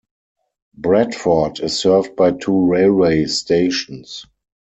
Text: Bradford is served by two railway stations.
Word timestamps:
Bradford 0.75 1.59
is 1.59 1.77
served 1.77 2.15
by 2.15 2.31
two 2.31 2.65
railway 2.65 3.25
stations. 3.25 4.25